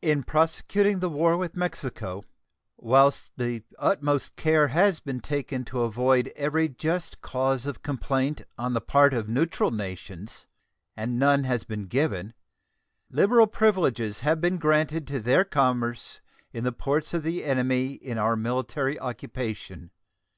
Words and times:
In 0.00 0.22
prosecuting 0.22 1.00
the 1.00 1.10
war 1.10 1.36
with 1.36 1.54
Mexico, 1.54 2.24
whilst 2.78 3.32
the 3.36 3.62
utmost 3.78 4.36
care 4.36 4.68
has 4.68 5.00
been 5.00 5.20
taken 5.20 5.66
to 5.66 5.82
avoid 5.82 6.28
every 6.34 6.66
just 6.66 7.20
cause 7.20 7.66
of 7.66 7.82
complaint 7.82 8.44
on 8.56 8.72
the 8.72 8.80
part 8.80 9.12
of 9.12 9.28
neutral 9.28 9.70
nations, 9.70 10.46
and 10.96 11.18
none 11.18 11.44
has 11.44 11.62
been 11.64 11.88
given, 11.88 12.32
liberal 13.10 13.46
privileges 13.46 14.20
have 14.20 14.40
been 14.40 14.56
granted 14.56 15.06
to 15.08 15.20
their 15.20 15.44
commerce 15.44 16.22
in 16.54 16.64
the 16.64 16.72
ports 16.72 17.12
of 17.12 17.22
the 17.22 17.44
enemy 17.44 17.92
in 17.92 18.16
our 18.16 18.36
military 18.36 18.98
occupation. 18.98 19.90